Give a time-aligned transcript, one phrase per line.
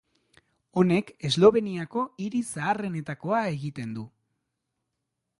[0.83, 4.07] Honek Esloveniako hiri zaharrenetakoa egiten du.